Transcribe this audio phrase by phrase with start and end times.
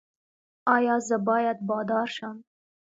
[0.75, 2.35] ایا زه باید بادار شم؟